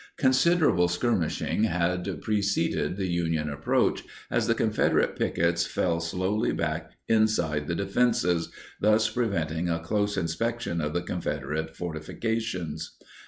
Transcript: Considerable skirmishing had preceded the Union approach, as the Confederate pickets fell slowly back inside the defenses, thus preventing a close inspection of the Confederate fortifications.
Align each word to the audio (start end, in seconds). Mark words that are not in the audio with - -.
Considerable 0.17 0.87
skirmishing 0.87 1.65
had 1.65 2.21
preceded 2.23 2.97
the 2.97 3.05
Union 3.05 3.47
approach, 3.51 4.03
as 4.31 4.47
the 4.47 4.55
Confederate 4.55 5.15
pickets 5.15 5.67
fell 5.67 5.99
slowly 5.99 6.51
back 6.51 6.89
inside 7.07 7.67
the 7.67 7.75
defenses, 7.75 8.49
thus 8.79 9.07
preventing 9.07 9.69
a 9.69 9.79
close 9.79 10.17
inspection 10.17 10.81
of 10.81 10.93
the 10.93 11.03
Confederate 11.03 11.75
fortifications. 11.75 12.97